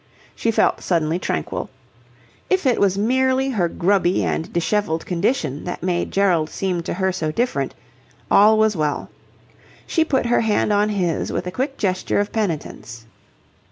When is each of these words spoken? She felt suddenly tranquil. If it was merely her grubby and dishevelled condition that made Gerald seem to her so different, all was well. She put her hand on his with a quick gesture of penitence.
She 0.35 0.49
felt 0.49 0.81
suddenly 0.81 1.19
tranquil. 1.19 1.69
If 2.49 2.65
it 2.65 2.79
was 2.79 2.97
merely 2.97 3.49
her 3.51 3.67
grubby 3.69 4.23
and 4.23 4.51
dishevelled 4.51 5.05
condition 5.05 5.63
that 5.65 5.83
made 5.83 6.09
Gerald 6.09 6.49
seem 6.49 6.81
to 6.81 6.95
her 6.95 7.11
so 7.11 7.31
different, 7.31 7.75
all 8.31 8.57
was 8.57 8.75
well. 8.75 9.11
She 9.85 10.03
put 10.03 10.25
her 10.25 10.41
hand 10.41 10.73
on 10.73 10.89
his 10.89 11.31
with 11.31 11.45
a 11.45 11.51
quick 11.51 11.77
gesture 11.77 12.19
of 12.19 12.31
penitence. 12.31 13.05